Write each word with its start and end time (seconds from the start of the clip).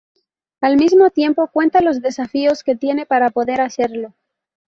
Al 0.61 0.77
mismo 0.77 1.11
tiempo 1.11 1.47
cuenta 1.53 1.79
los 1.83 2.01
desafíos 2.01 2.63
que 2.63 2.75
tiene 2.75 3.05
para 3.05 3.29
poder 3.29 3.61
hacerlo. 3.61 4.15